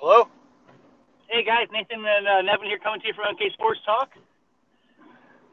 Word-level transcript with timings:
Hello? 0.00 0.26
Hey 1.28 1.44
guys, 1.44 1.68
Nathan 1.70 2.02
and 2.02 2.26
uh, 2.26 2.40
Nevin 2.40 2.68
here 2.68 2.78
coming 2.78 3.02
to 3.02 3.06
you 3.08 3.12
from 3.12 3.36
MK 3.36 3.52
Sports 3.52 3.80
Talk. 3.84 4.14
To 4.14 4.20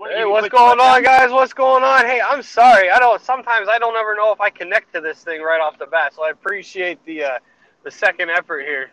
Hey, 0.07 0.21
a 0.21 0.29
what's 0.29 0.47
going 0.47 0.79
on, 0.79 1.03
guys? 1.03 1.31
What's 1.31 1.51
going 1.51 1.83
on? 1.83 2.05
Hey, 2.05 2.21
I'm 2.25 2.41
sorry. 2.41 2.89
I 2.89 2.97
don't. 2.97 3.21
Sometimes 3.21 3.67
I 3.69 3.77
don't 3.77 3.97
ever 3.97 4.15
know 4.15 4.31
if 4.31 4.39
I 4.39 4.49
connect 4.49 4.93
to 4.93 5.01
this 5.01 5.21
thing 5.21 5.41
right 5.41 5.59
off 5.59 5.77
the 5.77 5.85
bat. 5.85 6.13
So 6.13 6.25
I 6.25 6.29
appreciate 6.29 7.03
the 7.05 7.25
uh, 7.25 7.39
the 7.83 7.91
second 7.91 8.29
effort 8.29 8.61
here. 8.61 8.91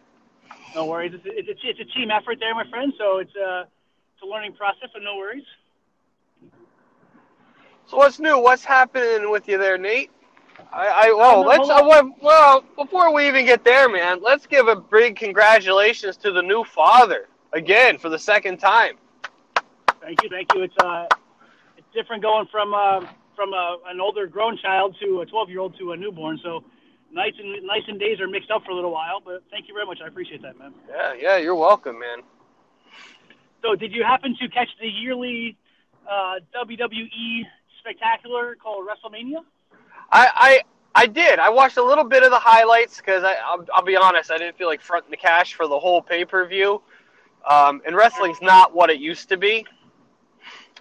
No 0.74 0.86
worries. 0.86 1.12
It's, 1.14 1.22
it's, 1.24 1.48
it's, 1.48 1.60
it's 1.62 1.80
a 1.88 1.94
team 1.94 2.10
effort 2.10 2.38
there, 2.40 2.52
my 2.52 2.68
friend. 2.68 2.92
So 2.98 3.18
it's 3.18 3.36
a 3.36 3.68
it's 4.14 4.24
a 4.24 4.26
learning 4.26 4.54
process, 4.54 4.88
so 4.92 4.98
no 4.98 5.16
worries. 5.16 5.44
So 7.86 7.96
what's 7.96 8.18
new? 8.18 8.40
What's 8.40 8.64
happening 8.64 9.30
with 9.30 9.46
you 9.46 9.56
there, 9.56 9.78
Nate? 9.78 10.10
I, 10.74 11.06
I 11.06 11.12
well, 11.12 11.42
let's 11.42 11.68
uh, 11.68 11.82
well, 11.86 12.16
well, 12.20 12.64
before 12.76 13.14
we 13.14 13.28
even 13.28 13.46
get 13.46 13.62
there, 13.62 13.88
man, 13.88 14.20
let's 14.20 14.44
give 14.44 14.66
a 14.66 14.74
big 14.74 15.14
congratulations 15.14 16.16
to 16.18 16.32
the 16.32 16.42
new 16.42 16.64
father 16.64 17.28
again 17.52 17.96
for 17.96 18.08
the 18.08 18.18
second 18.18 18.58
time. 18.58 18.96
Thank 20.00 20.24
you, 20.24 20.28
thank 20.28 20.52
you. 20.52 20.62
It's 20.62 20.74
uh 20.82 21.06
it's 21.76 21.86
different 21.94 22.22
going 22.22 22.48
from 22.50 22.74
uh, 22.74 23.06
from 23.36 23.52
a, 23.52 23.78
an 23.86 24.00
older 24.00 24.26
grown 24.26 24.58
child 24.58 24.96
to 25.00 25.20
a 25.20 25.26
12 25.26 25.48
year 25.48 25.60
old 25.60 25.78
to 25.78 25.92
a 25.92 25.96
newborn. 25.96 26.40
So 26.42 26.64
nights 27.12 27.36
and 27.38 27.64
nights 27.64 27.86
and 27.86 28.00
days 28.00 28.18
are 28.18 28.26
mixed 28.26 28.50
up 28.50 28.64
for 28.64 28.72
a 28.72 28.74
little 28.74 28.90
while. 28.90 29.20
But 29.24 29.44
thank 29.52 29.68
you 29.68 29.74
very 29.74 29.86
much. 29.86 30.00
I 30.02 30.08
appreciate 30.08 30.42
that, 30.42 30.58
man. 30.58 30.74
Yeah, 30.90 31.14
yeah, 31.16 31.36
you're 31.36 31.54
welcome, 31.54 32.00
man. 32.00 32.18
So 33.62 33.76
did 33.76 33.92
you 33.92 34.02
happen 34.02 34.36
to 34.40 34.48
catch 34.48 34.68
the 34.80 34.88
yearly 34.88 35.56
uh, 36.10 36.40
WWE 36.52 37.44
spectacular 37.78 38.56
called 38.56 38.88
WrestleMania? 38.88 39.44
I, 40.10 40.28
I, 40.94 41.02
I 41.02 41.06
did. 41.06 41.38
I 41.38 41.50
watched 41.50 41.76
a 41.76 41.82
little 41.82 42.04
bit 42.04 42.22
of 42.22 42.30
the 42.30 42.38
highlights 42.38 42.98
because 42.98 43.24
I'll, 43.24 43.64
I'll 43.74 43.84
be 43.84 43.96
honest, 43.96 44.30
I 44.30 44.38
didn't 44.38 44.56
feel 44.56 44.68
like 44.68 44.80
fronting 44.80 45.10
the 45.10 45.16
cash 45.16 45.54
for 45.54 45.66
the 45.66 45.78
whole 45.78 46.00
pay 46.00 46.24
per 46.24 46.46
view. 46.46 46.82
Um, 47.48 47.82
and 47.86 47.94
wrestling's 47.94 48.40
not 48.40 48.74
what 48.74 48.90
it 48.90 49.00
used 49.00 49.28
to 49.28 49.36
be. 49.36 49.66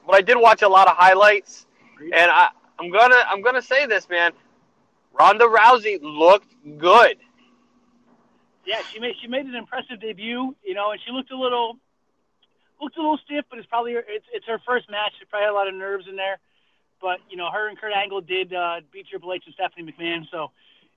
But 0.05 0.15
I 0.15 0.21
did 0.21 0.37
watch 0.37 0.61
a 0.61 0.67
lot 0.67 0.87
of 0.87 0.95
highlights, 0.95 1.65
and 2.01 2.29
I, 2.29 2.49
I'm 2.79 2.89
gonna, 2.91 3.23
I'm 3.27 3.41
gonna 3.41 3.61
say 3.61 3.85
this, 3.85 4.09
man. 4.09 4.33
Ronda 5.13 5.45
Rousey 5.45 5.99
looked 6.01 6.53
good. 6.77 7.17
Yeah, 8.65 8.81
she 8.91 8.99
made 8.99 9.15
she 9.21 9.27
made 9.27 9.45
an 9.45 9.55
impressive 9.55 9.99
debut, 9.99 10.55
you 10.63 10.73
know, 10.73 10.91
and 10.91 10.99
she 11.05 11.11
looked 11.11 11.31
a 11.31 11.37
little 11.37 11.77
looked 12.81 12.97
a 12.97 13.01
little 13.01 13.19
stiff, 13.25 13.45
but 13.49 13.59
it's 13.59 13.67
probably 13.67 13.93
her, 13.93 14.03
it's 14.07 14.25
it's 14.33 14.45
her 14.47 14.59
first 14.65 14.89
match. 14.89 15.11
She 15.19 15.25
probably 15.25 15.45
had 15.45 15.51
a 15.51 15.55
lot 15.55 15.67
of 15.67 15.75
nerves 15.75 16.05
in 16.09 16.15
there, 16.15 16.39
but 17.03 17.19
you 17.29 17.35
know, 17.35 17.51
her 17.51 17.67
and 17.67 17.77
Kurt 17.77 17.91
Angle 17.91 18.21
did 18.21 18.53
uh, 18.53 18.79
beat 18.91 19.07
Triple 19.09 19.33
H 19.33 19.43
and 19.45 19.53
Stephanie 19.53 19.91
McMahon, 19.91 20.23
so 20.31 20.49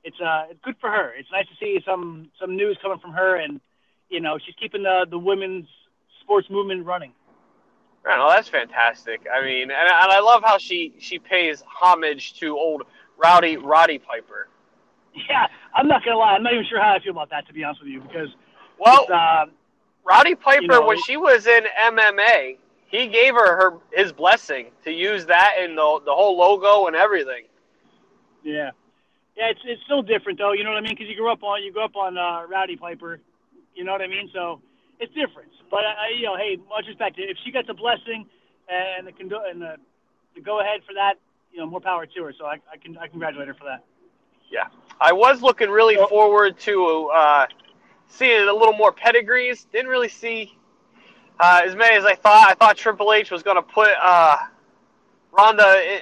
it's 0.04 0.18
uh 0.20 0.44
it's 0.48 0.60
good 0.62 0.76
for 0.80 0.88
her. 0.88 1.12
It's 1.18 1.28
nice 1.32 1.46
to 1.48 1.54
see 1.60 1.82
some 1.84 2.30
some 2.40 2.56
news 2.56 2.78
coming 2.80 3.00
from 3.00 3.12
her, 3.12 3.36
and 3.36 3.60
you 4.08 4.20
know, 4.20 4.38
she's 4.38 4.54
keeping 4.54 4.84
the 4.84 5.04
the 5.10 5.18
women's 5.18 5.66
sports 6.22 6.48
movement 6.48 6.86
running. 6.86 7.12
I 8.06 8.16
know 8.16 8.30
that's 8.30 8.48
fantastic. 8.48 9.26
I 9.32 9.44
mean, 9.44 9.62
and, 9.62 9.72
and 9.72 10.12
I 10.12 10.20
love 10.20 10.42
how 10.44 10.58
she 10.58 10.94
she 11.00 11.18
pays 11.18 11.62
homage 11.68 12.34
to 12.34 12.56
old 12.56 12.84
Rowdy 13.18 13.56
Roddy 13.56 13.98
Piper. 13.98 14.48
Yeah, 15.28 15.46
I'm 15.74 15.88
not 15.88 16.04
gonna 16.04 16.18
lie, 16.18 16.34
I'm 16.34 16.42
not 16.42 16.52
even 16.52 16.66
sure 16.68 16.80
how 16.80 16.94
I 16.94 17.00
feel 17.00 17.12
about 17.12 17.30
that 17.30 17.46
to 17.48 17.52
be 17.52 17.64
honest 17.64 17.82
with 17.82 17.91
you, 17.91 18.00
because 18.02 18.28
Well, 18.78 19.06
uh, 19.12 19.46
Roddy 20.04 20.36
Piper, 20.36 20.62
you 20.62 20.68
know, 20.68 20.86
when 20.86 21.02
she 21.02 21.16
was 21.16 21.46
in 21.46 21.64
MMA, 21.80 22.58
he 22.88 23.06
gave 23.08 23.34
her 23.34 23.56
her 23.56 23.78
his 23.92 24.12
blessing 24.12 24.66
to 24.84 24.90
use 24.92 25.26
that 25.26 25.56
in 25.62 25.74
the 25.76 26.00
the 26.04 26.12
whole 26.12 26.36
logo 26.38 26.86
and 26.86 26.96
everything. 26.96 27.44
Yeah, 28.42 28.70
yeah, 29.36 29.48
it's 29.50 29.60
it's 29.64 29.82
still 29.84 30.02
different 30.02 30.38
though. 30.38 30.52
You 30.52 30.64
know 30.64 30.70
what 30.70 30.78
I 30.78 30.82
mean? 30.82 30.94
Because 30.94 31.08
you 31.08 31.16
grew 31.16 31.30
up 31.32 31.42
on 31.42 31.62
you 31.62 31.72
grew 31.72 31.84
up 31.84 31.96
on 31.96 32.16
uh, 32.16 32.46
Rowdy 32.48 32.76
Piper. 32.76 33.20
You 33.74 33.84
know 33.84 33.92
what 33.92 34.00
I 34.02 34.06
mean? 34.06 34.30
So 34.32 34.60
it's 35.00 35.12
different. 35.14 35.50
But 35.70 35.80
I, 35.80 36.06
I- 36.08 36.14
you 36.16 36.22
know, 36.24 36.36
hey, 36.36 36.56
much 36.68 36.86
respect. 36.86 37.16
If 37.18 37.36
she 37.44 37.50
gets 37.50 37.68
a 37.68 37.74
blessing 37.74 38.26
and 38.69 39.06
the 39.06 39.12
condo- 39.12 39.42
and 39.48 39.60
the, 39.60 39.76
the 40.34 40.41
go 40.41 40.60
ahead 40.60 40.80
for 40.86 40.94
that, 40.94 41.14
you 41.52 41.58
know, 41.58 41.66
more 41.66 41.80
power 41.80 42.06
to 42.06 42.25
her. 42.25 42.32
So 42.38 42.46
I, 42.46 42.54
I 42.72 42.76
can 42.82 42.96
I 42.98 43.08
congratulate 43.08 43.48
her 43.48 43.54
for 43.54 43.64
that. 43.64 43.84
Yeah, 44.50 44.69
I 45.00 45.12
was 45.12 45.42
looking 45.42 45.70
really 45.70 45.96
Well- 45.96 46.08
forward 46.08 46.58
to 46.60 47.10
uh, 47.12 47.46
seeing 48.08 48.48
a 48.48 48.52
little 48.52 48.72
more 48.75 48.92
pedigrees. 48.92 49.66
Didn't 49.72 49.88
really 49.88 50.08
see 50.08 50.56
uh, 51.41 51.62
as 51.64 51.74
many 51.74 51.97
as 51.97 52.04
I 52.04 52.14
thought. 52.14 52.48
I 52.48 52.54
thought 52.54 52.76
Triple 52.76 53.12
H 53.12 53.30
was 53.30 53.42
going 53.42 53.56
to 53.56 53.62
put 53.62 53.91
uh, 54.02 54.36
Ronda, 55.32 55.64
eh, 55.84 56.00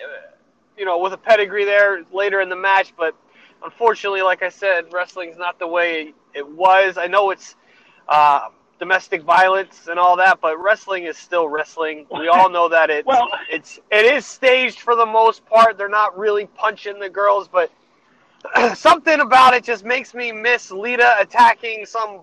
you 0.78 0.84
know, 0.84 0.98
with 0.98 1.12
a 1.12 1.18
pedigree 1.18 1.64
there 1.64 2.04
later 2.12 2.40
in 2.40 2.48
the 2.48 2.56
match, 2.56 2.92
but 2.96 3.14
unfortunately, 3.64 4.22
like 4.22 4.42
I 4.42 4.48
said, 4.48 4.92
wrestling's 4.92 5.36
not 5.38 5.58
the 5.58 5.66
way 5.68 6.14
it 6.34 6.46
was. 6.48 6.98
I 6.98 7.06
know 7.06 7.30
it's 7.30 7.54
uh, 8.08 8.48
domestic 8.78 9.22
violence 9.22 9.88
and 9.88 9.98
all 9.98 10.16
that, 10.16 10.40
but 10.40 10.58
wrestling 10.60 11.04
is 11.04 11.16
still 11.16 11.48
wrestling. 11.48 12.06
We 12.10 12.28
all 12.28 12.50
know 12.50 12.68
that 12.68 12.90
it's 12.90 13.06
Well- 13.06 13.28
it's 13.50 13.78
it 13.90 14.04
is 14.04 14.26
staged 14.26 14.80
for 14.80 14.94
the 14.96 15.06
most 15.06 15.44
part. 15.46 15.78
They're 15.78 15.88
not 15.88 16.18
really 16.18 16.46
punching 16.46 16.98
the 16.98 17.08
girls, 17.08 17.48
but 17.48 17.70
something 18.76 19.20
about 19.20 19.54
it 19.54 19.64
just 19.64 19.84
makes 19.84 20.14
me 20.14 20.32
miss 20.32 20.70
Lita 20.70 21.16
attacking 21.20 21.86
some 21.86 22.20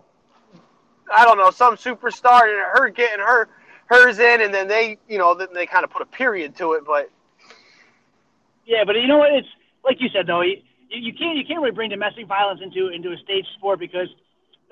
I 1.13 1.25
don't 1.25 1.37
know 1.37 1.51
some 1.51 1.75
superstar 1.75 2.43
and 2.43 2.79
her 2.79 2.89
getting 2.89 3.19
her 3.19 3.49
hers 3.87 4.19
in, 4.19 4.41
and 4.41 4.53
then 4.53 4.67
they 4.67 4.97
you 5.07 5.17
know 5.17 5.35
then 5.35 5.49
they 5.53 5.65
kind 5.65 5.83
of 5.83 5.91
put 5.91 6.01
a 6.01 6.05
period 6.05 6.55
to 6.57 6.73
it. 6.73 6.83
But 6.85 7.09
Yeah, 8.65 8.83
but 8.85 8.95
you 8.95 9.07
know 9.07 9.17
what? 9.17 9.33
It's 9.33 9.47
like 9.83 9.97
you 9.99 10.09
said 10.13 10.27
though. 10.27 10.41
You, 10.41 10.57
you 10.89 11.13
can't 11.13 11.37
you 11.37 11.45
can't 11.45 11.59
really 11.59 11.75
bring 11.75 11.89
domestic 11.89 12.27
violence 12.27 12.61
into 12.63 12.89
into 12.89 13.11
a 13.11 13.17
stage 13.17 13.45
sport 13.57 13.79
because 13.79 14.07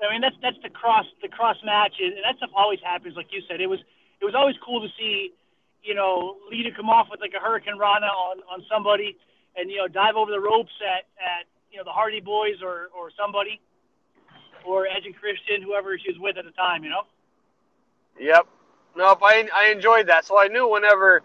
I 0.02 0.10
mean 0.12 0.20
that's 0.20 0.36
that's 0.42 0.56
the 0.62 0.70
cross 0.70 1.06
the 1.22 1.28
cross 1.28 1.56
match 1.64 1.94
and 2.00 2.12
that 2.24 2.36
stuff 2.36 2.50
always 2.54 2.80
happens. 2.84 3.16
Like 3.16 3.28
you 3.32 3.42
said, 3.48 3.60
it 3.60 3.68
was 3.68 3.80
it 4.20 4.24
was 4.24 4.34
always 4.34 4.56
cool 4.64 4.80
to 4.80 4.88
see 4.98 5.32
you 5.82 5.94
know 5.94 6.36
Lita 6.50 6.70
come 6.76 6.88
off 6.88 7.08
with 7.10 7.20
like 7.20 7.32
a 7.36 7.40
hurricanrana 7.42 8.08
on 8.08 8.38
on 8.52 8.64
somebody 8.70 9.16
and 9.56 9.70
you 9.70 9.78
know 9.78 9.88
dive 9.88 10.16
over 10.16 10.30
the 10.30 10.40
ropes 10.40 10.72
at 10.80 11.04
at 11.20 11.46
you 11.70 11.78
know 11.78 11.84
the 11.84 11.92
Hardy 11.92 12.20
Boys 12.20 12.62
or 12.62 12.88
or 12.96 13.10
somebody 13.18 13.60
or 14.64 14.86
Edge 14.86 15.06
and 15.06 15.14
Christian 15.16 15.62
whoever 15.62 15.98
she 15.98 16.10
was 16.10 16.18
with 16.18 16.36
at 16.36 16.44
the 16.44 16.52
time. 16.52 16.84
You 16.84 16.90
know. 16.90 17.02
Yep. 18.18 18.46
Nope. 18.96 19.18
I 19.22 19.48
I 19.54 19.70
enjoyed 19.70 20.06
that. 20.08 20.24
So 20.24 20.40
I 20.40 20.48
knew 20.48 20.68
whenever 20.68 21.22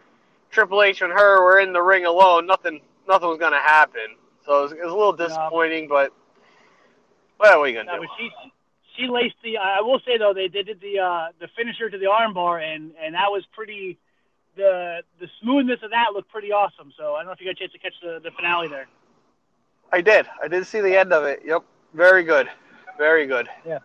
Triple 0.51 0.83
H 0.83 1.01
and 1.01 1.11
her 1.11 1.43
were 1.43 1.59
in 1.59 1.73
the 1.73 1.81
ring 1.81 2.05
alone, 2.05 2.45
nothing 2.45 2.81
nothing 3.07 3.29
was 3.29 3.39
gonna 3.39 3.59
happen. 3.59 4.15
So 4.45 4.59
it 4.59 4.61
was, 4.63 4.71
it 4.73 4.83
was 4.83 4.93
a 4.93 4.95
little 4.95 5.13
disappointing, 5.13 5.87
but 5.87 6.13
what 7.37 7.53
are 7.53 7.67
you 7.67 7.73
gonna 7.73 7.91
No, 7.91 8.01
do? 8.01 8.07
but 8.07 8.09
she 8.17 8.29
she 8.95 9.07
laced 9.07 9.35
the. 9.43 9.57
I 9.57 9.81
will 9.81 9.99
say 10.05 10.17
though, 10.17 10.33
they, 10.33 10.47
they 10.47 10.63
did 10.63 10.79
the 10.79 10.99
uh, 10.99 11.27
the 11.39 11.47
finisher 11.55 11.89
to 11.89 11.97
the 11.97 12.05
armbar, 12.05 12.61
and 12.63 12.93
and 13.01 13.15
that 13.15 13.31
was 13.31 13.43
pretty. 13.53 13.97
The 14.55 15.01
the 15.19 15.27
smoothness 15.41 15.79
of 15.83 15.89
that 15.91 16.13
looked 16.13 16.31
pretty 16.31 16.53
awesome. 16.53 16.93
So 16.97 17.15
I 17.15 17.19
don't 17.19 17.25
know 17.25 17.31
if 17.33 17.41
you 17.41 17.45
got 17.47 17.51
a 17.51 17.55
chance 17.55 17.73
to 17.73 17.79
catch 17.79 17.95
the, 18.01 18.21
the 18.23 18.31
finale 18.31 18.69
there. 18.69 18.87
I 19.91 19.99
did. 19.99 20.27
I 20.41 20.47
did 20.47 20.65
see 20.65 20.79
the 20.79 20.97
end 20.97 21.11
of 21.11 21.25
it. 21.25 21.41
Yep. 21.45 21.63
Very 21.93 22.23
good. 22.23 22.49
Very 22.97 23.27
good. 23.27 23.47
Yeah. 23.65 23.79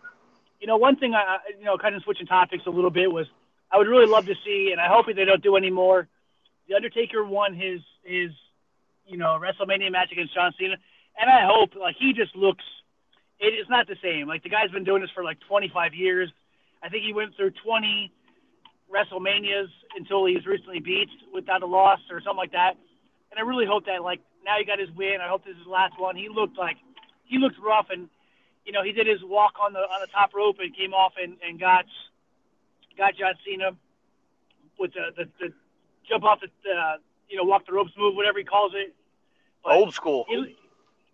You 0.59 0.67
know, 0.67 0.77
one 0.77 0.95
thing 0.95 1.13
I 1.13 1.37
you 1.57 1.65
know, 1.65 1.77
kind 1.77 1.95
of 1.95 2.03
switching 2.03 2.27
topics 2.27 2.63
a 2.67 2.69
little 2.69 2.91
bit 2.91 3.11
was 3.11 3.25
I 3.71 3.77
would 3.77 3.87
really 3.87 4.05
love 4.05 4.25
to 4.25 4.35
see, 4.45 4.69
and 4.71 4.79
I 4.79 4.87
hope 4.87 5.05
they 5.07 5.25
don't 5.25 5.41
do 5.41 5.55
any 5.55 5.69
more. 5.69 6.07
The 6.67 6.75
Undertaker 6.75 7.23
won 7.23 7.55
his 7.55 7.81
his 8.03 8.31
you 9.07 9.17
know 9.17 9.39
WrestleMania 9.41 9.91
match 9.91 10.11
against 10.11 10.33
John 10.33 10.53
Cena, 10.59 10.75
and 11.19 11.29
I 11.29 11.45
hope 11.45 11.75
like 11.75 11.95
he 11.97 12.13
just 12.13 12.35
looks. 12.35 12.63
It 13.39 13.53
is 13.57 13.65
not 13.69 13.87
the 13.87 13.95
same. 14.03 14.27
Like 14.27 14.43
the 14.43 14.49
guy's 14.49 14.69
been 14.69 14.83
doing 14.83 15.01
this 15.01 15.09
for 15.15 15.23
like 15.23 15.39
25 15.47 15.95
years. 15.95 16.29
I 16.83 16.89
think 16.89 17.03
he 17.03 17.13
went 17.13 17.35
through 17.35 17.51
20 17.63 18.11
WrestleManias 18.93 19.69
until 19.97 20.25
he 20.25 20.35
was 20.35 20.45
recently 20.45 20.79
beat 20.79 21.09
without 21.33 21.63
a 21.63 21.65
loss 21.65 21.99
or 22.11 22.21
something 22.21 22.37
like 22.37 22.51
that. 22.51 22.73
And 23.31 23.39
I 23.39 23.41
really 23.41 23.65
hope 23.65 23.85
that 23.85 24.03
like 24.03 24.19
now 24.45 24.55
he 24.59 24.65
got 24.65 24.79
his 24.79 24.91
win. 24.91 25.17
I 25.23 25.27
hope 25.27 25.43
this 25.43 25.53
is 25.53 25.59
his 25.59 25.67
last 25.67 25.93
one. 25.97 26.15
He 26.15 26.29
looked 26.29 26.57
like 26.57 26.77
he 27.25 27.37
looked 27.37 27.57
rough, 27.63 27.87
and 27.89 28.09
you 28.65 28.71
know 28.73 28.83
he 28.83 28.91
did 28.93 29.07
his 29.07 29.19
walk 29.23 29.53
on 29.63 29.73
the 29.73 29.79
on 29.79 30.01
the 30.01 30.07
top 30.07 30.33
rope 30.35 30.57
and 30.59 30.75
came 30.75 30.93
off 30.93 31.13
and 31.21 31.37
and 31.47 31.59
got 31.59 31.85
got 32.97 33.15
John 33.17 33.33
Cena 33.45 33.71
with 34.79 34.93
the 34.93 35.11
the, 35.17 35.25
the 35.39 35.53
jump 36.09 36.23
off 36.23 36.39
the 36.41 36.47
uh, 36.71 36.97
you 37.29 37.37
know 37.37 37.43
walk 37.45 37.65
the 37.67 37.73
ropes 37.73 37.91
move, 37.97 38.15
whatever 38.15 38.39
he 38.39 38.45
calls 38.45 38.73
it. 38.75 38.95
But 39.63 39.73
Old 39.73 39.93
school. 39.93 40.25
he, 40.27 40.57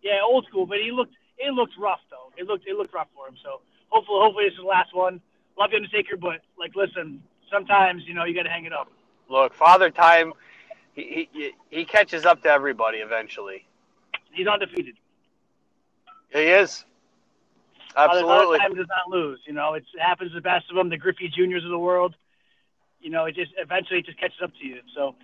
yeah, 0.03 0.19
old 0.23 0.45
school, 0.47 0.65
but 0.65 0.79
he 0.79 0.91
looked 0.91 1.15
it 1.37 1.53
looked 1.53 1.73
rough 1.79 2.01
though. 2.11 2.31
It 2.37 2.47
looked 2.47 2.67
it 2.67 2.75
looked 2.75 2.93
rough 2.93 3.09
for 3.15 3.27
him. 3.27 3.35
So 3.43 3.61
hopefully 3.89 4.19
hopefully 4.21 4.45
this 4.45 4.53
is 4.53 4.59
the 4.61 4.67
last 4.67 4.95
one. 4.95 5.21
Love 5.59 5.71
you, 5.71 5.77
Undertaker, 5.77 6.17
but 6.17 6.41
like 6.59 6.75
listen, 6.75 7.23
sometimes 7.51 8.03
you 8.07 8.13
know 8.13 8.25
you 8.25 8.35
got 8.35 8.43
to 8.43 8.49
hang 8.49 8.65
it 8.65 8.73
up. 8.73 8.89
Look, 9.29 9.53
Father 9.53 9.89
Time, 9.89 10.33
he, 10.93 11.29
he 11.33 11.51
he 11.69 11.85
catches 11.85 12.25
up 12.25 12.43
to 12.43 12.49
everybody 12.49 12.99
eventually. 12.99 13.65
He's 14.33 14.47
undefeated. 14.47 14.95
He 16.31 16.39
is. 16.39 16.85
Father- 17.97 18.19
Absolutely. 18.19 18.57
Father 18.59 18.69
Time 18.69 18.75
does 18.75 18.87
not 18.87 19.09
lose. 19.09 19.39
You 19.47 19.53
know, 19.53 19.73
it's, 19.73 19.87
it 19.93 20.01
happens 20.01 20.31
to 20.31 20.35
the 20.35 20.41
best 20.41 20.69
of 20.69 20.75
them, 20.75 20.89
the 20.89 20.97
Griffey 20.97 21.31
Juniors 21.35 21.63
of 21.63 21.71
the 21.71 21.79
world. 21.79 22.13
You 23.01 23.09
know, 23.09 23.25
it 23.25 23.35
just 23.35 23.51
eventually 23.57 23.99
it 23.99 24.05
just 24.05 24.19
catches 24.19 24.37
up 24.43 24.51
to 24.59 24.65
you. 24.65 24.77
So, 24.95 25.15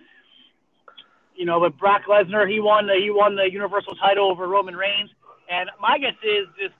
you 1.36 1.44
know, 1.44 1.60
but 1.60 1.78
Brock 1.78 2.02
Lesnar, 2.08 2.50
he 2.50 2.58
won 2.58 2.86
the 2.86 2.94
he 2.94 3.10
won 3.10 3.36
the 3.36 3.50
Universal 3.50 3.94
title 3.96 4.30
over 4.30 4.48
Roman 4.48 4.76
Reigns, 4.76 5.10
and 5.50 5.70
my 5.80 5.98
guess 5.98 6.14
is 6.22 6.46
this 6.58 6.70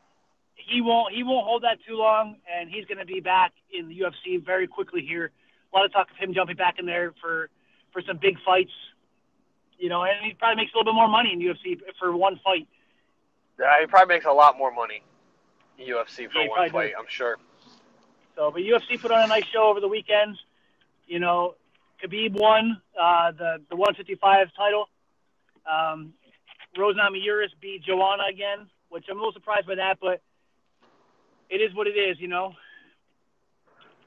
he 0.57 0.81
won't 0.81 1.15
he 1.15 1.23
won't 1.23 1.47
hold 1.47 1.63
that 1.63 1.79
too 1.87 1.97
long, 1.97 2.37
and 2.51 2.71
he's 2.71 2.87
going 2.87 2.99
to 2.99 3.05
be 3.05 3.21
back 3.21 3.53
in 3.73 3.89
the 3.89 4.01
UFC 4.01 4.45
very 4.45 4.67
quickly 4.67 5.05
here. 5.07 5.31
A 5.73 5.77
lot 5.77 5.85
of 5.85 5.93
talk 5.93 6.11
of 6.11 6.17
him 6.17 6.35
jumping 6.35 6.57
back 6.57 6.79
in 6.79 6.87
there 6.87 7.13
for 7.21 7.51
for 7.93 8.03
some 8.03 8.19
big 8.19 8.37
fights, 8.45 8.73
you 9.79 9.89
know, 9.89 10.03
and 10.03 10.15
he 10.25 10.35
probably 10.35 10.63
makes 10.63 10.73
a 10.75 10.79
little 10.79 10.93
bit 10.93 10.97
more 10.97 11.09
money 11.09 11.33
in 11.33 11.41
UFC 11.41 11.81
for 11.99 12.17
one 12.17 12.41
fight. 12.43 12.67
Yeah, 13.61 13.81
he 13.81 13.87
probably 13.87 14.15
makes 14.15 14.27
a 14.27 14.33
lot 14.33 14.59
more 14.59 14.73
money 14.73 14.97
in 14.97 15.14
UFC 15.79 16.31
for 16.31 16.43
Yeah, 16.43 16.49
one 16.49 16.71
fight. 16.71 16.93
does. 16.93 16.97
I'm 16.99 17.07
sure. 17.09 17.37
So, 18.37 18.51
but 18.51 18.63
UFC 18.63 19.01
put 19.01 19.11
on 19.13 19.25
a 19.25 19.27
nice 19.27 19.45
show 19.53 19.69
over 19.69 19.81
the 19.81 19.89
weekend. 19.89 20.37
You 21.07 21.21
know, 21.21 21.55
Khabib 22.03 22.33
won 22.33 22.81
uh, 23.01 23.33
the 23.33 23.59
the 23.69 23.77
155 23.77 24.49
title. 24.57 24.89
Um, 25.71 26.13
Rose 26.77 26.97
Namajunas 26.97 27.51
beat 27.61 27.83
Joanna 27.85 28.25
again, 28.31 28.67
which 28.89 29.05
I'm 29.09 29.17
a 29.17 29.21
little 29.21 29.33
surprised 29.33 29.67
by 29.67 29.77
that, 29.77 29.99
but 30.01 30.21
it 31.49 31.57
is 31.57 31.75
what 31.75 31.87
it 31.87 31.97
is, 31.97 32.19
you 32.21 32.29
know. 32.29 32.55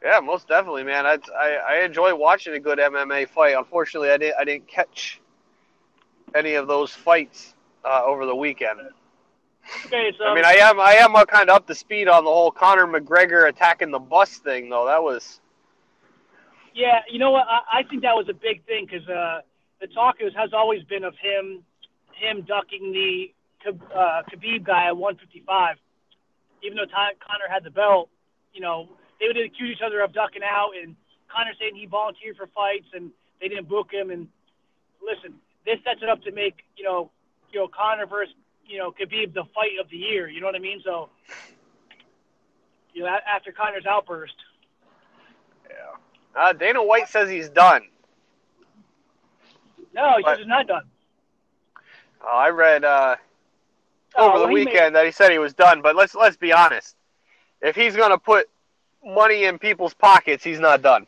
Yeah, 0.04 0.20
most 0.20 0.48
definitely, 0.48 0.84
man. 0.84 1.06
I, 1.06 1.18
I 1.36 1.58
I 1.70 1.86
enjoy 1.86 2.14
watching 2.14 2.54
a 2.54 2.60
good 2.60 2.78
MMA 2.78 3.30
fight. 3.30 3.56
Unfortunately, 3.58 4.12
I 4.12 4.18
didn't 4.18 4.36
I 4.40 4.44
didn't 4.44 4.68
catch 4.68 5.20
any 6.36 6.56
of 6.56 6.68
those 6.68 6.92
fights 6.92 7.54
uh, 7.84 8.04
over 8.06 8.26
the 8.26 8.36
weekend. 8.36 8.80
Okay, 9.86 10.12
so 10.18 10.26
I 10.26 10.36
mean, 10.36 10.46
I 10.46 10.56
am 10.56 10.80
I 10.80 10.94
am 10.94 11.14
kind 11.26 11.50
of 11.50 11.56
up 11.56 11.68
to 11.68 11.76
speed 11.76 12.08
on 12.08 12.24
the 12.24 12.30
whole 12.30 12.52
Conor 12.52 12.88
McGregor 12.88 13.48
attacking 13.48 13.92
the 13.92 14.00
bus 14.00 14.38
thing, 14.38 14.70
though. 14.70 14.86
That 14.86 15.04
was 15.04 15.40
Yeah, 16.74 17.02
you 17.10 17.20
know 17.20 17.32
what? 17.32 17.46
I, 17.48 17.80
I 17.80 17.84
think 17.84 18.02
that 18.04 18.16
was 18.16 18.28
a 18.30 18.34
big 18.34 18.66
thing 18.66 18.88
because 18.90 19.08
uh, 19.08 19.42
the 19.82 19.88
talk 19.88 20.16
is, 20.20 20.34
has 20.36 20.54
always 20.54 20.84
been 20.84 21.04
of 21.04 21.14
him, 21.22 21.64
him 22.14 22.44
ducking 22.48 22.92
the 22.92 23.34
uh, 23.68 24.24
Khabib 24.32 24.66
guy 24.66 24.88
at 24.88 24.98
155. 24.98 25.76
Even 26.64 26.78
though 26.78 26.86
Ty, 26.86 27.14
Conor 27.20 27.52
had 27.52 27.64
the 27.64 27.72
belt, 27.72 28.10
you 28.54 28.62
know, 28.62 28.90
they 29.20 29.28
would 29.28 29.38
accuse 29.38 29.78
each 29.78 29.84
other 29.86 30.02
of 30.02 30.14
ducking 30.14 30.42
out, 30.44 30.72
and 30.82 30.96
Conor 31.28 31.52
saying 31.60 31.76
he 31.76 31.86
volunteered 31.86 32.38
for 32.38 32.48
fights 32.48 32.88
and 32.94 33.12
they 33.40 33.48
didn't 33.48 33.70
book 33.70 33.92
him. 33.92 34.10
And 34.10 34.28
listen, 35.04 35.38
this 35.66 35.78
sets 35.84 36.02
it 36.02 36.10
up 36.10 36.24
to 36.24 36.32
make 36.32 36.64
you 36.76 36.84
know, 36.84 37.12
you 37.52 37.60
know, 37.60 37.68
Conor 37.68 38.06
versus 38.06 38.34
you 38.68 38.78
know 38.78 38.92
Khabib 38.92 39.34
the 39.34 39.44
fight 39.56 39.72
of 39.82 39.90
the 39.90 39.98
year. 39.98 40.28
You 40.28 40.40
know 40.42 40.48
what 40.48 40.56
I 40.56 40.60
mean? 40.60 40.82
So, 40.84 41.10
you 42.94 43.04
know, 43.04 43.10
after 43.28 43.52
Conor's 43.52 43.86
outburst. 43.86 44.34
yeah. 45.70 45.76
Uh, 46.42 46.54
Dana 46.54 46.84
White 46.84 47.10
says 47.10 47.30
he's 47.30 47.50
done. 47.50 47.84
No, 49.94 50.14
he 50.18 50.24
But- 50.24 50.32
says 50.34 50.40
it's 50.42 50.48
not 50.48 50.68
done. 50.68 50.84
Uh, 52.24 52.28
I 52.28 52.50
read 52.50 52.84
uh, 52.84 53.16
Oh, 54.16 54.30
over 54.30 54.40
the 54.40 54.46
well, 54.46 54.50
he 54.50 54.56
made- 54.56 54.68
weekend 54.68 54.96
that 54.96 55.06
he 55.06 55.12
said 55.12 55.32
he 55.32 55.40
was 55.40 55.54
done. 55.54 55.82
But 55.82 55.96
let's 55.96 56.16
let's 56.16 56.38
be 56.38 56.52
honest. 56.52 56.96
If 57.62 57.76
he's 57.76 57.96
gonna 57.96 58.18
put 58.18 58.50
money 59.06 59.46
in 59.46 59.58
people's 59.60 59.94
pockets, 59.94 60.44
he's 60.44 60.60
not 60.60 60.82
done. 60.82 61.08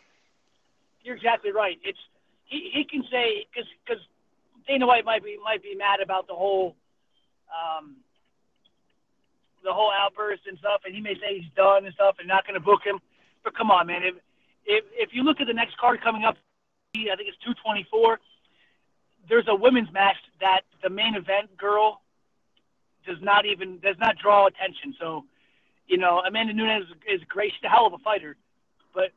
you're 1.04 1.16
exactly 1.16 1.52
right. 1.52 1.80
It's 1.84 2.00
he, 2.46 2.70
he 2.74 2.84
can 2.84 3.04
say 3.12 3.46
because 3.52 3.68
because 3.86 4.02
Dana 4.68 4.86
White 4.88 5.06
might 5.06 5.24
be 5.24 5.38
might 5.44 5.62
be 5.64 5.74
mad 5.76 6.00
about 6.02 6.28
the 6.28 6.36
whole 6.36 6.76
um, 7.52 7.98
the 9.64 9.74
whole 9.74 9.92
outburst 9.92 10.44
and 10.48 10.58
stuff, 10.58 10.82
and 10.86 10.96
he 10.96 11.02
may 11.02 11.16
say 11.16 11.40
he's 11.40 11.52
done 11.56 11.86
and 11.86 11.94
stuff 11.94 12.16
and 12.20 12.28
not 12.28 12.46
going 12.46 12.54
to 12.54 12.64
book 12.64 12.82
him. 12.86 13.00
But 13.44 13.56
come 13.56 13.72
on, 13.72 13.88
man, 13.88 14.04
if 14.04 14.16
if 14.66 14.86
if 14.94 15.10
you 15.14 15.24
look 15.24 15.42
at 15.42 15.48
the 15.48 15.54
next 15.54 15.78
card 15.78 16.02
coming 16.02 16.24
up, 16.24 16.38
I 16.96 17.16
think 17.16 17.30
it's 17.30 17.38
224. 17.44 18.20
There's 19.28 19.48
a 19.48 19.56
women's 19.56 19.92
match 19.92 20.18
that 20.42 20.62
the 20.82 20.90
main 20.90 21.16
event 21.16 21.56
girl 21.58 22.02
does 23.06 23.18
not 23.22 23.46
even 23.46 23.80
does 23.80 23.96
not 24.00 24.18
draw 24.18 24.48
attention. 24.48 24.96
So, 25.00 25.26
you 25.88 25.98
know, 25.98 26.20
Amanda 26.20 26.54
Nunes 26.54 26.86
is 27.08 27.22
great. 27.28 27.52
She's 27.54 27.64
a 27.64 27.70
hell 27.70 27.86
of 27.86 27.94
a 27.94 28.00
fighter, 28.00 28.36
but 28.94 29.12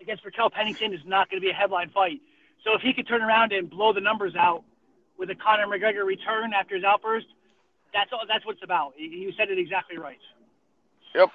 against 0.00 0.24
Raquel 0.24 0.50
Pennington 0.50 0.92
is 0.92 1.00
not 1.04 1.30
going 1.30 1.40
to 1.40 1.44
be 1.44 1.50
a 1.50 1.54
headline 1.54 1.90
fight. 1.90 2.20
So 2.64 2.74
if 2.74 2.82
he 2.82 2.92
could 2.92 3.06
turn 3.06 3.22
around 3.22 3.52
and 3.52 3.70
blow 3.70 3.92
the 3.92 4.00
numbers 4.00 4.34
out 4.36 4.64
with 5.18 5.30
a 5.30 5.34
Conor 5.34 5.66
McGregor 5.66 6.04
return 6.04 6.52
after 6.52 6.74
his 6.74 6.84
outburst, 6.84 7.26
that's 7.96 8.12
all. 8.12 8.20
That's 8.28 8.44
what 8.44 8.56
it's 8.56 8.62
about. 8.64 8.92
You- 8.98 9.32
said 9.36 9.48
it 9.50 9.58
exactly 9.58 9.96
right. 9.98 10.20
Yep. 11.14 11.30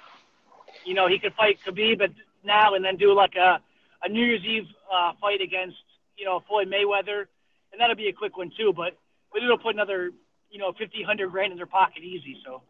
You 0.84 0.94
know, 0.94 1.06
he 1.08 1.18
could 1.18 1.34
fight 1.34 1.58
Khabib 1.66 1.98
but 1.98 2.10
now 2.44 2.74
and 2.74 2.84
then 2.84 2.96
do 2.96 3.12
like 3.14 3.34
a 3.34 3.60
a 4.04 4.08
New 4.08 4.24
Year's 4.24 4.44
Eve 4.44 4.66
uh, 4.92 5.12
fight 5.20 5.40
against 5.40 5.76
you 6.16 6.24
know 6.24 6.42
Floyd 6.48 6.68
Mayweather, 6.68 7.26
and 7.72 7.80
that'll 7.80 7.96
be 7.96 8.08
a 8.08 8.12
quick 8.12 8.36
one 8.36 8.50
too. 8.56 8.72
But 8.74 8.96
but 9.32 9.42
it'll 9.42 9.58
put 9.58 9.74
another 9.74 10.10
you 10.50 10.58
know 10.58 10.72
fifty 10.72 11.02
hundred 11.02 11.30
grand 11.30 11.50
in 11.52 11.56
their 11.58 11.66
pocket 11.66 12.02
easy. 12.02 12.36
So. 12.44 12.62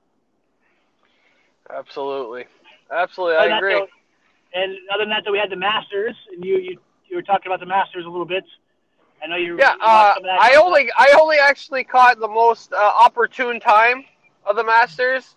Absolutely, 1.70 2.44
absolutely, 2.90 3.36
I 3.36 3.48
that, 3.48 3.58
agree. 3.58 3.74
though- 3.74 3.88
and 4.54 4.76
other 4.92 5.02
than 5.04 5.10
that, 5.10 5.22
though, 5.24 5.32
we 5.32 5.38
had 5.38 5.50
the 5.50 5.56
Masters, 5.56 6.16
and 6.32 6.44
you 6.44 6.58
you 6.58 6.78
you 7.08 7.16
were 7.16 7.22
talking 7.22 7.46
about 7.46 7.60
the 7.60 7.66
Masters 7.66 8.04
a 8.04 8.08
little 8.08 8.26
bit. 8.26 8.44
I 9.22 9.26
know 9.28 9.36
you. 9.36 9.56
Yeah, 9.58 9.72
you 9.72 9.78
uh, 9.80 10.14
some 10.14 10.24
of 10.24 10.26
that. 10.28 10.40
I 10.40 10.54
only 10.56 10.90
I 10.96 11.16
only 11.20 11.36
actually 11.38 11.84
caught 11.84 12.18
the 12.18 12.28
most 12.28 12.72
uh, 12.72 12.76
opportune 12.76 13.60
time 13.60 14.04
of 14.44 14.56
the 14.56 14.64
Masters. 14.64 15.36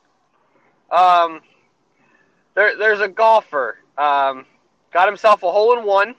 Um, 0.92 1.42
there 2.56 2.78
there's 2.78 3.02
a 3.02 3.08
golfer 3.08 3.78
um, 3.98 4.46
got 4.92 5.08
himself 5.08 5.44
a 5.44 5.52
hole 5.52 5.78
in 5.78 5.86
one. 5.86 6.16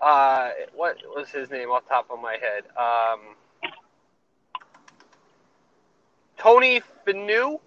Uh, 0.00 0.50
what 0.74 0.96
was 1.14 1.28
his 1.30 1.50
name 1.50 1.70
off 1.70 1.84
the 1.84 1.88
top 1.88 2.10
of 2.10 2.20
my 2.20 2.36
head? 2.36 2.64
Um, 2.76 3.20
Tony 6.38 6.82
Finau. 7.06 7.60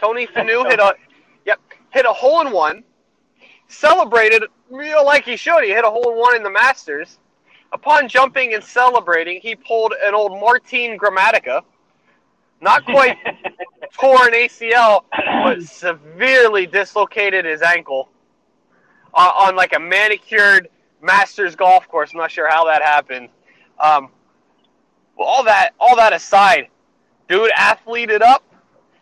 Tony 0.00 0.26
Finau 0.34 0.68
hit 0.68 0.80
a 0.80 0.94
yep 1.44 1.60
hit 1.90 2.06
a 2.06 2.12
hole 2.12 2.40
in 2.40 2.52
one. 2.52 2.84
Celebrated 3.68 4.44
real 4.70 5.04
like 5.04 5.24
he 5.24 5.36
should. 5.36 5.62
He 5.62 5.70
hit 5.70 5.84
a 5.84 5.90
hole 5.90 6.12
in 6.12 6.18
one 6.18 6.36
in 6.36 6.42
the 6.42 6.50
Masters. 6.50 7.18
Upon 7.72 8.08
jumping 8.08 8.54
and 8.54 8.64
celebrating, 8.64 9.40
he 9.40 9.54
pulled 9.54 9.92
an 10.02 10.14
old 10.14 10.32
Martin 10.32 10.98
Gramatica. 10.98 11.62
Not 12.60 12.84
quite 12.84 13.16
tore 14.00 14.26
an 14.26 14.32
ACL, 14.32 15.04
but 15.44 15.62
severely 15.62 16.66
dislocated 16.66 17.44
his 17.44 17.62
ankle 17.62 18.08
uh, 19.14 19.32
on 19.36 19.54
like 19.54 19.74
a 19.74 19.78
manicured 19.78 20.68
Masters 21.02 21.54
golf 21.54 21.86
course. 21.88 22.12
I'm 22.12 22.18
not 22.18 22.30
sure 22.30 22.48
how 22.48 22.64
that 22.66 22.82
happened. 22.82 23.28
Um, 23.78 24.08
well, 25.16 25.28
all 25.28 25.44
that 25.44 25.70
all 25.78 25.94
that 25.96 26.12
aside, 26.12 26.68
dude 27.28 27.52
athleted 27.56 28.22
up 28.22 28.42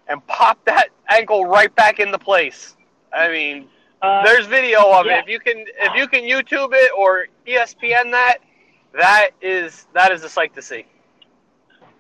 and 0.09 0.25
popped 0.27 0.67
that 0.67 0.89
ankle 1.09 1.47
right 1.47 1.75
back 1.75 1.99
into 2.01 2.19
place. 2.19 2.77
I 3.13 3.29
mean, 3.29 3.69
Uh, 4.03 4.23
there's 4.25 4.47
video 4.47 4.91
of 4.93 5.07
yeah. 5.07 5.19
it. 5.19 5.25
If 5.25 5.29
you 5.29 5.41
can 5.41 5.65
if 5.79 5.95
you 5.95 6.07
can 6.07 6.25
YouTube 6.25 6.71
it 6.75 6.91
or 6.97 7.29
ESPN 7.47 8.11
that, 8.13 8.39
that 8.97 9.31
is 9.41 9.87
that 9.95 10.13
is 10.13 10.25
a 10.25 10.29
sight 10.29 10.55
to 10.55 10.63
see. 10.63 10.85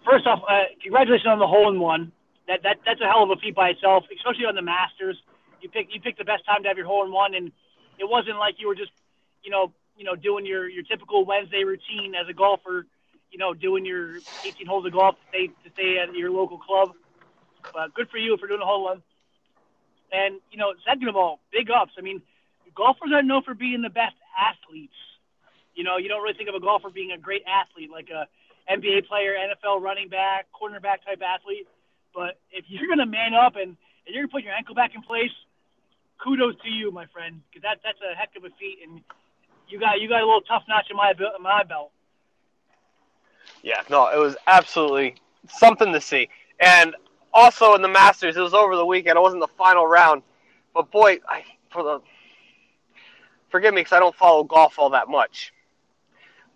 first 0.04 0.26
off, 0.26 0.42
uh, 0.48 0.64
congratulations 0.82 1.26
on 1.26 1.38
the 1.38 1.46
hole 1.46 1.70
in 1.70 1.80
one. 1.80 2.12
That 2.48 2.62
that 2.62 2.78
that's 2.86 3.00
a 3.00 3.06
hell 3.06 3.22
of 3.22 3.30
a 3.30 3.36
feat 3.36 3.54
by 3.54 3.70
itself, 3.70 4.04
especially 4.14 4.46
on 4.46 4.54
the 4.54 4.62
Masters. 4.62 5.16
You 5.60 5.68
pick 5.68 5.88
you 5.92 6.00
picked 6.00 6.18
the 6.18 6.24
best 6.24 6.44
time 6.46 6.62
to 6.62 6.68
have 6.68 6.76
your 6.76 6.86
hole 6.86 7.04
in 7.04 7.12
one, 7.12 7.34
and 7.34 7.52
it 7.98 8.08
wasn't 8.08 8.38
like 8.38 8.56
you 8.58 8.68
were 8.68 8.74
just, 8.74 8.92
you 9.42 9.50
know, 9.50 9.72
you 9.96 10.04
know, 10.04 10.16
doing 10.16 10.46
your 10.46 10.68
your 10.68 10.84
typical 10.84 11.24
Wednesday 11.24 11.64
routine 11.64 12.14
as 12.14 12.28
a 12.28 12.34
golfer. 12.34 12.86
You 13.32 13.38
know, 13.38 13.52
doing 13.52 13.84
your 13.84 14.18
18 14.46 14.66
holes 14.66 14.86
of 14.86 14.92
golf 14.92 15.16
to 15.16 15.28
stay 15.28 15.46
to 15.48 15.70
stay 15.74 15.98
at 15.98 16.14
your 16.14 16.30
local 16.30 16.58
club. 16.58 16.92
But 17.74 17.92
good 17.92 18.08
for 18.08 18.18
you 18.18 18.36
for 18.38 18.46
doing 18.46 18.62
a 18.62 18.64
hole 18.64 18.78
in 18.78 18.84
one. 18.84 19.02
And 20.12 20.40
you 20.50 20.58
know, 20.58 20.72
second 20.86 21.08
of 21.08 21.16
all, 21.16 21.40
big 21.52 21.68
ups. 21.70 21.92
I 21.98 22.02
mean, 22.02 22.22
golfers 22.74 23.10
are 23.12 23.22
known 23.22 23.42
for 23.42 23.54
being 23.54 23.82
the 23.82 23.90
best 23.90 24.14
athletes. 24.38 24.94
You 25.76 25.84
know, 25.84 25.98
you 25.98 26.08
don't 26.08 26.22
really 26.22 26.34
think 26.34 26.48
of 26.48 26.56
a 26.56 26.60
golfer 26.60 26.90
being 26.90 27.12
a 27.12 27.18
great 27.18 27.44
athlete 27.46 27.90
like 27.90 28.08
a 28.10 28.26
NBA 28.72 29.06
player, 29.06 29.36
NFL 29.36 29.80
running 29.80 30.08
back, 30.08 30.46
cornerback 30.50 31.04
type 31.04 31.22
athlete. 31.22 31.68
But 32.14 32.40
if 32.50 32.64
you're 32.66 32.86
going 32.86 32.98
to 32.98 33.06
man 33.06 33.34
up 33.34 33.54
and, 33.54 33.76
and 33.76 34.08
you're 34.08 34.24
going 34.24 34.28
to 34.28 34.32
put 34.32 34.42
your 34.42 34.54
ankle 34.54 34.74
back 34.74 34.94
in 34.94 35.02
place, 35.02 35.30
kudos 36.18 36.56
to 36.62 36.68
you, 36.68 36.90
my 36.90 37.06
friend, 37.06 37.40
because 37.50 37.62
that 37.62 37.78
that's 37.84 37.98
a 38.00 38.16
heck 38.16 38.30
of 38.36 38.44
a 38.44 38.50
feat, 38.58 38.78
and 38.82 39.00
you 39.68 39.78
got 39.78 40.00
you 40.00 40.08
got 40.08 40.22
a 40.22 40.26
little 40.26 40.40
tough 40.40 40.64
notch 40.68 40.86
in 40.90 40.96
my 40.96 41.10
in 41.10 41.42
my 41.42 41.62
belt. 41.62 41.92
Yeah, 43.62 43.82
no, 43.90 44.08
it 44.08 44.18
was 44.18 44.36
absolutely 44.46 45.16
something 45.48 45.92
to 45.92 46.00
see. 46.00 46.28
And 46.58 46.96
also 47.32 47.74
in 47.74 47.82
the 47.82 47.88
Masters, 47.88 48.36
it 48.36 48.40
was 48.40 48.54
over 48.54 48.76
the 48.76 48.86
weekend. 48.86 49.16
It 49.16 49.22
wasn't 49.22 49.42
the 49.42 49.54
final 49.58 49.86
round, 49.86 50.22
but 50.74 50.90
boy, 50.90 51.18
I 51.28 51.44
for 51.70 51.82
the 51.82 52.00
forgive 53.50 53.74
me 53.74 53.80
because 53.80 53.92
I 53.92 54.00
don't 54.00 54.14
follow 54.14 54.44
golf 54.44 54.78
all 54.78 54.90
that 54.90 55.08
much. 55.08 55.52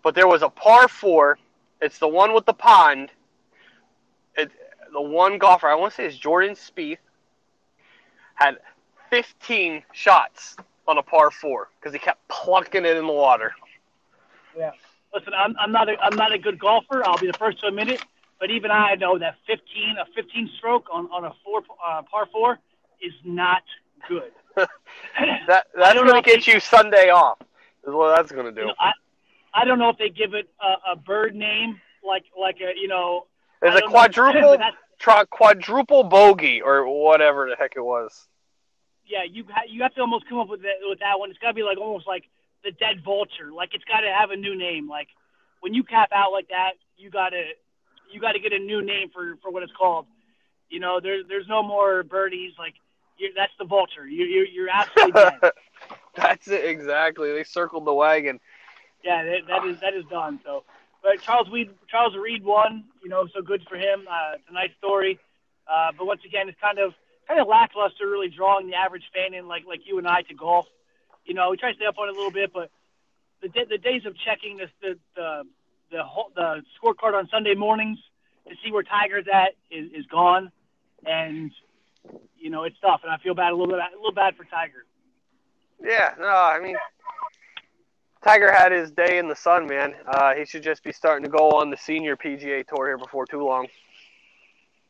But 0.03 0.15
there 0.15 0.27
was 0.27 0.41
a 0.41 0.49
par 0.49 0.87
four. 0.87 1.37
It's 1.81 1.99
the 1.99 2.07
one 2.07 2.33
with 2.33 2.45
the 2.45 2.53
pond. 2.53 3.09
It, 4.35 4.51
the 4.91 5.01
one 5.01 5.37
golfer 5.37 5.67
I 5.67 5.75
want 5.75 5.93
to 5.93 5.95
say 5.97 6.05
is 6.05 6.17
Jordan 6.17 6.55
Spieth 6.55 6.97
had 8.35 8.57
15 9.09 9.83
shots 9.93 10.55
on 10.87 10.97
a 10.97 11.03
par 11.03 11.31
four 11.31 11.69
because 11.79 11.93
he 11.93 11.99
kept 11.99 12.27
plunking 12.27 12.85
it 12.85 12.97
in 12.97 13.05
the 13.05 13.13
water. 13.13 13.53
Yeah. 14.57 14.71
Listen, 15.13 15.33
I'm 15.33 15.55
I'm 15.59 15.71
not 15.71 15.89
a 15.89 15.97
I'm 16.01 16.15
not 16.15 16.31
a 16.31 16.37
good 16.37 16.57
golfer. 16.57 17.03
I'll 17.05 17.17
be 17.17 17.27
the 17.27 17.37
first 17.37 17.59
to 17.61 17.67
admit 17.67 17.89
it. 17.89 18.03
But 18.39 18.49
even 18.49 18.71
I 18.71 18.95
know 18.95 19.19
that 19.19 19.35
15 19.45 19.97
a 20.01 20.05
15 20.15 20.49
stroke 20.57 20.87
on 20.91 21.05
on 21.11 21.25
a 21.25 21.33
four 21.43 21.61
uh, 21.85 22.01
par 22.09 22.27
four 22.31 22.59
is 23.01 23.13
not 23.23 23.63
good. 24.07 24.31
that 24.55 25.67
that's 25.75 25.93
going 25.93 26.07
to 26.07 26.21
get 26.21 26.47
you 26.47 26.59
Sunday 26.59 27.09
off. 27.09 27.39
Is 27.85 27.93
what 27.93 28.15
that's 28.15 28.31
going 28.31 28.45
to 28.45 28.51
do. 28.51 28.61
You 28.61 28.67
know, 28.67 28.73
I 28.79 28.91
I 29.53 29.65
don't 29.65 29.79
know 29.79 29.89
if 29.89 29.97
they 29.97 30.09
give 30.09 30.33
it 30.33 30.49
a, 30.61 30.93
a 30.93 30.95
bird 30.95 31.35
name 31.35 31.79
like 32.05 32.23
like 32.39 32.57
a 32.61 32.77
you 32.79 32.87
know. 32.87 33.27
There's 33.61 33.75
a 33.75 33.81
quadruple 33.81 34.57
tra- 34.99 35.25
quadruple 35.27 36.03
bogey 36.03 36.61
or 36.61 36.87
whatever 36.87 37.47
the 37.49 37.55
heck 37.55 37.73
it 37.75 37.81
was. 37.83 38.27
yeah, 39.05 39.23
you 39.29 39.45
ha- 39.49 39.67
you 39.69 39.83
have 39.83 39.93
to 39.95 40.01
almost 40.01 40.27
come 40.27 40.39
up 40.39 40.49
with 40.49 40.61
that 40.61 40.79
with 40.81 40.99
that 40.99 41.19
one. 41.19 41.29
It's 41.29 41.39
got 41.39 41.49
to 41.49 41.53
be 41.53 41.63
like 41.63 41.77
almost 41.77 42.07
like 42.07 42.23
the 42.63 42.71
dead 42.71 43.03
vulture. 43.03 43.51
Like 43.55 43.73
it's 43.73 43.83
got 43.85 44.01
to 44.01 44.07
have 44.11 44.31
a 44.31 44.35
new 44.35 44.57
name. 44.57 44.89
Like 44.89 45.07
when 45.59 45.73
you 45.73 45.83
cap 45.83 46.09
out 46.15 46.31
like 46.31 46.47
that, 46.49 46.73
you 46.97 47.09
got 47.09 47.29
to 47.29 47.43
you 48.11 48.19
got 48.19 48.31
to 48.33 48.39
get 48.39 48.53
a 48.53 48.59
new 48.59 48.81
name 48.81 49.09
for 49.13 49.35
for 49.41 49.51
what 49.51 49.63
it's 49.63 49.73
called. 49.77 50.05
You 50.69 50.79
know, 50.79 50.99
there's 51.01 51.25
there's 51.27 51.47
no 51.47 51.61
more 51.61 52.03
birdies. 52.03 52.53
Like 52.57 52.73
you're, 53.17 53.31
that's 53.35 53.53
the 53.59 53.65
vulture. 53.65 54.07
You 54.07 54.25
you 54.25 54.47
you're 54.51 54.69
absolutely 54.69 55.21
dead. 55.41 55.51
that's 56.15 56.47
it 56.47 56.65
exactly. 56.65 57.31
They 57.33 57.43
circled 57.43 57.85
the 57.85 57.93
wagon. 57.93 58.39
Yeah, 59.03 59.23
that, 59.23 59.47
that 59.47 59.65
is 59.65 59.79
that 59.81 59.93
is 59.93 60.05
done. 60.09 60.39
So, 60.43 60.63
but 61.03 61.21
Charles 61.21 61.49
Reed 61.51 61.69
Charles 61.89 62.15
Reed 62.15 62.43
won. 62.43 62.85
You 63.03 63.09
know, 63.09 63.27
so 63.33 63.41
good 63.41 63.63
for 63.67 63.75
him. 63.75 64.07
Uh, 64.09 64.37
nice 64.51 64.71
story. 64.77 65.19
Uh, 65.67 65.91
but 65.97 66.05
once 66.05 66.21
again, 66.25 66.49
it's 66.49 66.59
kind 66.59 66.79
of 66.79 66.93
kind 67.27 67.39
of 67.39 67.47
lackluster, 67.47 68.07
really 68.09 68.29
drawing 68.29 68.67
the 68.67 68.75
average 68.75 69.03
fan 69.13 69.33
in 69.33 69.47
like 69.47 69.63
like 69.67 69.81
you 69.85 69.97
and 69.97 70.07
I 70.07 70.21
to 70.23 70.33
golf. 70.33 70.67
You 71.25 71.33
know, 71.33 71.51
we 71.51 71.57
try 71.57 71.71
to 71.71 71.75
stay 71.75 71.85
up 71.85 71.97
on 71.97 72.09
it 72.09 72.11
a 72.11 72.15
little 72.15 72.31
bit, 72.31 72.51
but 72.53 72.69
the 73.41 73.49
the 73.69 73.77
days 73.77 74.05
of 74.05 74.15
checking 74.17 74.57
this 74.57 74.69
the 74.81 74.97
the 75.15 75.43
the 75.91 76.03
whole, 76.03 76.31
the 76.35 76.63
scorecard 76.81 77.13
on 77.13 77.27
Sunday 77.29 77.55
mornings 77.55 77.99
to 78.47 78.55
see 78.63 78.71
where 78.71 78.83
Tiger's 78.83 79.25
at 79.31 79.53
is, 79.69 79.91
is 79.91 80.05
gone, 80.05 80.51
and 81.05 81.51
you 82.37 82.49
know 82.49 82.63
it's 82.63 82.79
tough. 82.81 83.01
And 83.03 83.11
I 83.11 83.17
feel 83.17 83.33
bad 83.33 83.51
a 83.51 83.55
little 83.55 83.67
bit 83.67 83.79
a 83.79 83.95
little 83.95 84.13
bad 84.13 84.35
for 84.35 84.45
Tiger. 84.45 84.85
Yeah, 85.83 86.13
no, 86.19 86.27
I 86.27 86.59
mean, 86.61 86.75
Tiger 88.23 88.51
had 88.51 88.71
his 88.71 88.91
day 88.91 89.17
in 89.17 89.27
the 89.27 89.35
sun, 89.35 89.65
man. 89.65 89.95
Uh, 90.07 90.35
he 90.35 90.45
should 90.45 90.61
just 90.63 90.83
be 90.83 90.91
starting 90.91 91.23
to 91.23 91.29
go 91.29 91.49
on 91.51 91.69
the 91.71 91.77
senior 91.77 92.15
PGA 92.15 92.65
tour 92.67 92.87
here 92.87 92.97
before 92.97 93.25
too 93.25 93.43
long. 93.43 93.67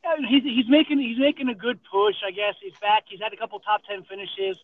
Yeah, 0.04 0.16
he's 0.28 0.44
he's 0.44 0.68
making 0.68 1.00
he's 1.00 1.20
making 1.20 1.48
a 1.50 1.54
good 1.56 1.80
push. 1.90 2.16
I 2.26 2.32
guess 2.32 2.56
he's 2.62 2.74
back. 2.82 3.04
He's 3.08 3.22
had 3.22 3.32
a 3.34 3.38
couple 3.38 3.60
top 3.60 3.82
ten 3.88 4.04
finishes, 4.04 4.58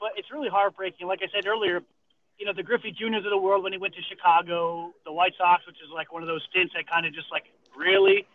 but 0.00 0.10
it's 0.16 0.30
really 0.32 0.48
heartbreaking. 0.48 1.06
Like 1.06 1.20
I 1.22 1.28
said 1.32 1.46
earlier, 1.46 1.80
you 2.38 2.44
know 2.44 2.52
the 2.52 2.62
Griffey 2.64 2.90
Juniors 2.90 3.24
of 3.24 3.30
the 3.30 3.38
world 3.38 3.62
when 3.62 3.72
he 3.72 3.78
went 3.78 3.94
to 3.94 4.02
Chicago, 4.02 4.92
the 5.06 5.12
White 5.12 5.32
Sox, 5.38 5.64
which 5.66 5.76
is 5.76 5.88
like 5.94 6.12
one 6.12 6.22
of 6.22 6.26
those 6.28 6.42
stints 6.50 6.74
that 6.74 6.90
kind 6.90 7.06
of 7.06 7.14
just 7.14 7.30
like 7.30 7.44
really, 7.76 8.26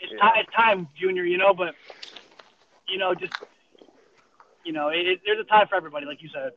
it's 0.00 0.12
Yeah. 0.12 0.18
time 0.18 0.32
it's 0.38 0.52
time, 0.52 0.88
Junior. 0.98 1.24
You 1.24 1.36
know, 1.36 1.52
but 1.54 1.74
you 2.88 2.96
know 2.98 3.14
just 3.14 3.34
you 4.64 4.72
know 4.72 4.88
it, 4.88 5.06
it, 5.06 5.20
there's 5.26 5.38
a 5.40 5.44
time 5.44 5.68
for 5.68 5.76
everybody, 5.76 6.06
like 6.06 6.22
you 6.22 6.30
said. 6.32 6.52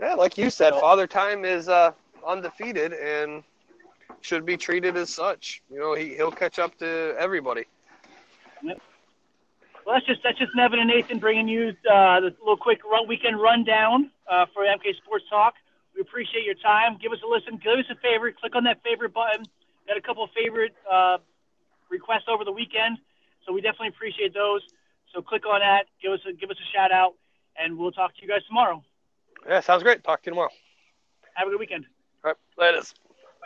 Yeah, 0.00 0.14
like 0.14 0.36
you 0.36 0.50
said, 0.50 0.74
Father 0.74 1.06
Time 1.06 1.44
is 1.44 1.68
uh, 1.68 1.92
undefeated 2.26 2.92
and 2.92 3.42
should 4.20 4.44
be 4.44 4.56
treated 4.56 4.96
as 4.96 5.10
such. 5.10 5.62
You 5.70 5.78
know, 5.78 5.94
he 5.94 6.14
he'll 6.14 6.32
catch 6.32 6.58
up 6.58 6.76
to 6.78 7.14
everybody. 7.18 7.64
Well, 9.86 9.94
that's 9.94 10.06
just 10.06 10.20
that's 10.24 10.36
just 10.36 10.50
Nevin 10.56 10.80
and 10.80 10.88
Nathan 10.88 11.20
bringing 11.20 11.46
you 11.46 11.68
uh, 11.88 12.18
the 12.18 12.34
little 12.40 12.56
quick 12.56 12.80
run, 12.84 13.06
weekend 13.06 13.40
rundown 13.40 14.10
uh, 14.28 14.46
for 14.52 14.64
MK 14.64 14.96
Sports 14.96 15.24
Talk. 15.30 15.54
We 15.94 16.00
appreciate 16.00 16.44
your 16.44 16.56
time. 16.56 16.98
Give 17.00 17.12
us 17.12 17.18
a 17.24 17.28
listen. 17.28 17.60
Give 17.62 17.78
us 17.78 17.86
a 17.88 17.94
favorite. 18.02 18.36
Click 18.36 18.56
on 18.56 18.64
that 18.64 18.82
favorite 18.82 19.14
button. 19.14 19.46
Got 19.86 19.96
a 19.96 20.00
couple 20.00 20.24
of 20.24 20.30
favorite 20.34 20.74
uh, 20.92 21.18
requests 21.88 22.26
over 22.26 22.44
the 22.44 22.50
weekend, 22.50 22.98
so 23.46 23.52
we 23.52 23.60
definitely 23.60 23.88
appreciate 23.88 24.34
those. 24.34 24.60
So 25.14 25.22
click 25.22 25.46
on 25.46 25.60
that. 25.60 25.86
Give 26.02 26.12
us 26.12 26.20
a 26.28 26.32
give 26.32 26.50
us 26.50 26.56
a 26.58 26.76
shout 26.76 26.90
out, 26.90 27.14
and 27.56 27.78
we'll 27.78 27.92
talk 27.92 28.12
to 28.16 28.22
you 28.22 28.28
guys 28.28 28.44
tomorrow. 28.48 28.82
Yeah, 29.48 29.60
sounds 29.60 29.82
great. 29.82 30.02
Talk 30.02 30.22
to 30.22 30.26
you 30.26 30.32
tomorrow. 30.32 30.50
Have 31.34 31.48
a 31.48 31.50
good 31.50 31.60
weekend. 31.60 31.86
All 32.24 32.32
right, 32.32 32.36
latest. 32.72 32.98